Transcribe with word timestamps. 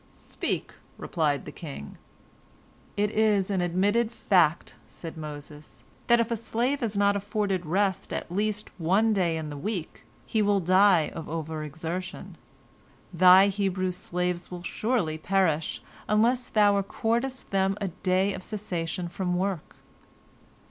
"Speak," 0.15 0.73
replied 0.97 1.45
the 1.45 1.51
king. 1.51 1.99
"It 2.97 3.11
is 3.11 3.51
an 3.51 3.61
admitted 3.61 4.11
fact," 4.11 4.73
said 4.87 5.15
Moses, 5.15 5.83
"that 6.07 6.19
if 6.19 6.31
a 6.31 6.35
slave 6.35 6.81
is 6.81 6.97
not 6.97 7.15
afforded 7.15 7.67
rest 7.67 8.11
at 8.11 8.31
least 8.31 8.71
one 8.79 9.13
day 9.13 9.37
in 9.37 9.51
the 9.51 9.57
week, 9.57 10.01
he 10.25 10.41
will 10.41 10.59
die 10.59 11.11
of 11.13 11.29
overexertion. 11.29 12.35
Thy 13.13 13.49
Hebrew 13.49 13.91
slaves 13.91 14.49
will 14.49 14.63
surely 14.63 15.19
perish, 15.19 15.83
unless 16.09 16.49
thou 16.49 16.79
accordest 16.81 17.51
them 17.51 17.77
a 17.79 17.89
day 17.89 18.33
of 18.33 18.41
cessation 18.41 19.07
from 19.07 19.35
work." 19.37 19.75